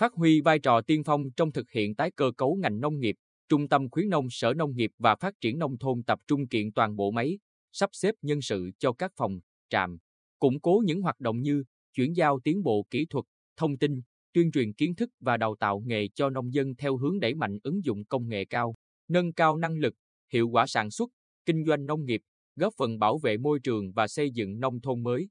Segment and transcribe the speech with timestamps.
[0.00, 3.16] Phát huy vai trò tiên phong trong thực hiện tái cơ cấu ngành nông nghiệp,
[3.48, 6.72] Trung tâm khuyến nông Sở Nông nghiệp và Phát triển Nông thôn tập trung kiện
[6.72, 7.38] toàn bộ máy,
[7.72, 9.38] sắp xếp nhân sự cho các phòng,
[9.68, 9.98] trạm,
[10.38, 11.64] củng cố những hoạt động như
[11.94, 13.24] chuyển giao tiến bộ kỹ thuật,
[13.56, 14.00] thông tin,
[14.32, 17.58] tuyên truyền kiến thức và đào tạo nghề cho nông dân theo hướng đẩy mạnh
[17.62, 18.74] ứng dụng công nghệ cao,
[19.08, 19.94] nâng cao năng lực,
[20.32, 21.10] hiệu quả sản xuất,
[21.46, 22.20] kinh doanh nông nghiệp,
[22.56, 25.28] góp phần bảo vệ môi trường và xây dựng nông thôn mới.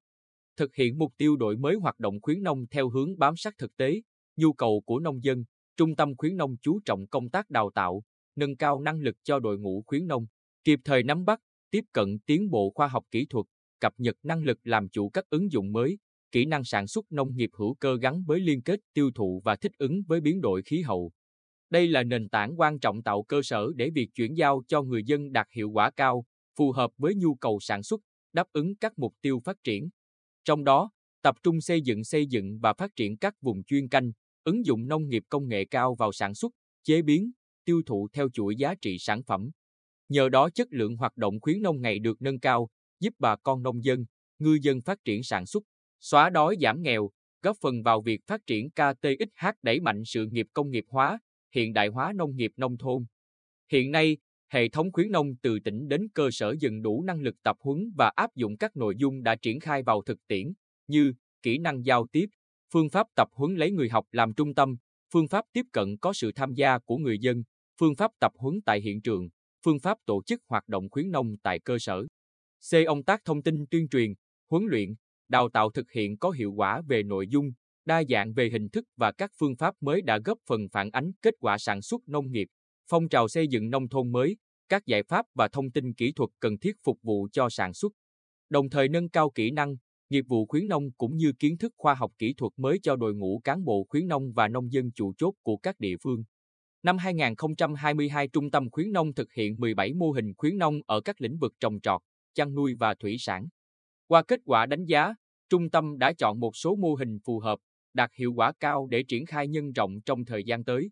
[0.57, 3.77] Thực hiện mục tiêu đổi mới hoạt động khuyến nông theo hướng bám sát thực
[3.77, 4.01] tế,
[4.39, 5.43] nhu cầu của nông dân,
[5.77, 8.03] Trung tâm khuyến nông chú trọng công tác đào tạo,
[8.35, 10.25] nâng cao năng lực cho đội ngũ khuyến nông,
[10.63, 11.39] kịp thời nắm bắt,
[11.71, 13.45] tiếp cận tiến bộ khoa học kỹ thuật,
[13.79, 15.97] cập nhật năng lực làm chủ các ứng dụng mới,
[16.31, 19.55] kỹ năng sản xuất nông nghiệp hữu cơ gắn với liên kết tiêu thụ và
[19.55, 21.11] thích ứng với biến đổi khí hậu.
[21.69, 25.03] Đây là nền tảng quan trọng tạo cơ sở để việc chuyển giao cho người
[25.03, 26.25] dân đạt hiệu quả cao,
[26.57, 28.01] phù hợp với nhu cầu sản xuất,
[28.33, 29.89] đáp ứng các mục tiêu phát triển.
[30.43, 30.91] Trong đó,
[31.21, 34.11] tập trung xây dựng xây dựng và phát triển các vùng chuyên canh,
[34.43, 36.51] ứng dụng nông nghiệp công nghệ cao vào sản xuất,
[36.83, 37.31] chế biến,
[37.65, 39.51] tiêu thụ theo chuỗi giá trị sản phẩm.
[40.09, 43.63] Nhờ đó chất lượng hoạt động khuyến nông ngày được nâng cao, giúp bà con
[43.63, 44.05] nông dân,
[44.39, 45.63] ngư dân phát triển sản xuất,
[45.99, 47.09] xóa đói giảm nghèo,
[47.41, 51.19] góp phần vào việc phát triển KTXH đẩy mạnh sự nghiệp công nghiệp hóa,
[51.55, 53.05] hiện đại hóa nông nghiệp nông thôn.
[53.71, 54.17] Hiện nay,
[54.49, 57.91] hệ thống khuyến nông từ tỉnh đến cơ sở dần đủ năng lực tập huấn
[57.95, 60.53] và áp dụng các nội dung đã triển khai vào thực tiễn,
[60.87, 62.25] như kỹ năng giao tiếp,
[62.73, 64.75] phương pháp tập huấn lấy người học làm trung tâm,
[65.13, 67.43] phương pháp tiếp cận có sự tham gia của người dân,
[67.79, 69.29] phương pháp tập huấn tại hiện trường,
[69.65, 72.03] phương pháp tổ chức hoạt động khuyến nông tại cơ sở.
[72.71, 72.87] C.
[72.87, 74.13] Ông tác thông tin tuyên truyền,
[74.49, 74.95] huấn luyện,
[75.29, 77.51] đào tạo thực hiện có hiệu quả về nội dung,
[77.85, 81.11] đa dạng về hình thức và các phương pháp mới đã góp phần phản ánh
[81.21, 82.47] kết quả sản xuất nông nghiệp,
[82.89, 84.37] phong trào xây dựng nông thôn mới,
[84.69, 87.91] các giải pháp và thông tin kỹ thuật cần thiết phục vụ cho sản xuất.
[88.49, 89.75] Đồng thời nâng cao kỹ năng,
[90.09, 93.15] nghiệp vụ khuyến nông cũng như kiến thức khoa học kỹ thuật mới cho đội
[93.15, 96.23] ngũ cán bộ khuyến nông và nông dân chủ chốt của các địa phương.
[96.83, 101.21] Năm 2022, Trung tâm khuyến nông thực hiện 17 mô hình khuyến nông ở các
[101.21, 102.01] lĩnh vực trồng trọt,
[102.33, 103.47] chăn nuôi và thủy sản.
[104.07, 105.13] Qua kết quả đánh giá,
[105.49, 107.59] trung tâm đã chọn một số mô hình phù hợp,
[107.93, 110.89] đạt hiệu quả cao để triển khai nhân rộng trong thời gian tới.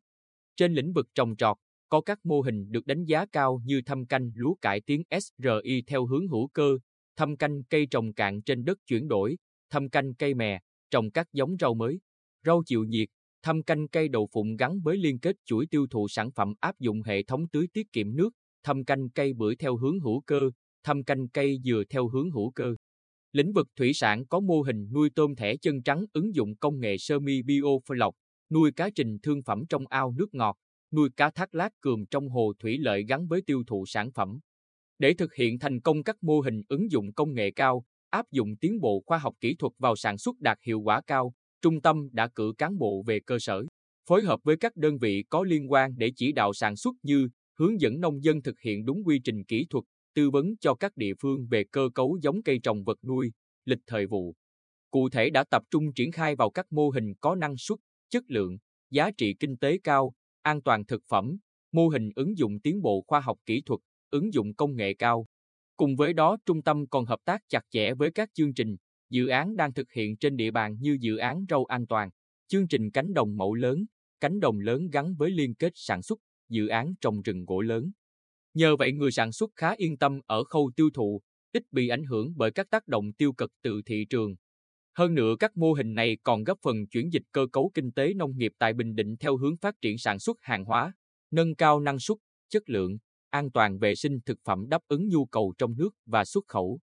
[0.56, 1.58] Trên lĩnh vực trồng trọt,
[1.90, 5.84] có các mô hình được đánh giá cao như thâm canh lúa cải tiến SRI
[5.88, 6.78] theo hướng hữu cơ,
[7.18, 9.38] thâm canh cây trồng cạn trên đất chuyển đổi,
[9.70, 10.60] thâm canh cây mè,
[10.92, 12.00] trồng các giống rau mới,
[12.46, 13.10] rau chịu nhiệt,
[13.44, 16.80] thâm canh cây đậu phụng gắn với liên kết chuỗi tiêu thụ sản phẩm áp
[16.80, 18.30] dụng hệ thống tưới tiết kiệm nước,
[18.64, 20.40] thâm canh cây bưởi theo hướng hữu cơ,
[20.84, 22.76] thâm canh cây dừa theo hướng hữu cơ.
[23.32, 26.80] Lĩnh vực thủy sản có mô hình nuôi tôm thẻ chân trắng ứng dụng công
[26.80, 28.16] nghệ sơ mi bio lọc,
[28.50, 30.58] nuôi cá trình thương phẩm trong ao nước ngọt,
[30.92, 34.40] nuôi cá thác lát cường trong hồ thủy lợi gắn với tiêu thụ sản phẩm.
[35.00, 38.56] Để thực hiện thành công các mô hình ứng dụng công nghệ cao, áp dụng
[38.56, 42.10] tiến bộ khoa học kỹ thuật vào sản xuất đạt hiệu quả cao, trung tâm
[42.12, 43.64] đã cử cán bộ về cơ sở,
[44.10, 47.30] phối hợp với các đơn vị có liên quan để chỉ đạo sản xuất như
[47.60, 49.84] hướng dẫn nông dân thực hiện đúng quy trình kỹ thuật,
[50.16, 53.32] tư vấn cho các địa phương về cơ cấu giống cây trồng vật nuôi,
[53.66, 54.36] lịch thời vụ.
[54.92, 58.24] Cụ thể đã tập trung triển khai vào các mô hình có năng suất, chất
[58.28, 58.58] lượng,
[58.92, 61.38] giá trị kinh tế cao, an toàn thực phẩm,
[61.72, 65.26] mô hình ứng dụng tiến bộ khoa học kỹ thuật, ứng dụng công nghệ cao.
[65.78, 68.76] Cùng với đó, trung tâm còn hợp tác chặt chẽ với các chương trình,
[69.10, 72.10] dự án đang thực hiện trên địa bàn như dự án rau an toàn,
[72.48, 73.86] chương trình cánh đồng mẫu lớn,
[74.20, 76.20] cánh đồng lớn gắn với liên kết sản xuất,
[76.50, 77.92] dự án trồng rừng gỗ lớn.
[78.54, 82.06] Nhờ vậy người sản xuất khá yên tâm ở khâu tiêu thụ, ít bị ảnh
[82.06, 84.36] hưởng bởi các tác động tiêu cực từ thị trường.
[84.98, 88.14] Hơn nữa các mô hình này còn góp phần chuyển dịch cơ cấu kinh tế
[88.14, 90.94] nông nghiệp tại Bình Định theo hướng phát triển sản xuất hàng hóa,
[91.32, 92.18] nâng cao năng suất,
[92.50, 92.98] chất lượng,
[93.30, 96.80] an toàn vệ sinh thực phẩm đáp ứng nhu cầu trong nước và xuất khẩu.